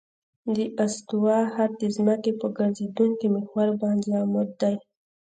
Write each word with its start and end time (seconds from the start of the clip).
د 0.55 0.57
استوا 0.83 1.39
خط 1.53 1.71
د 1.81 1.83
ځمکې 1.95 2.31
په 2.39 2.47
ګرځېدونکي 2.57 3.27
محور 3.35 3.67
باندې 3.81 4.09
عمود 4.21 4.49
دی 4.61 4.75